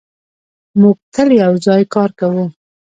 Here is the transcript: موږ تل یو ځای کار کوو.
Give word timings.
موږ 0.81 0.97
تل 1.13 1.29
یو 1.43 1.53
ځای 1.65 1.81
کار 1.93 2.09
کوو. 2.19 2.45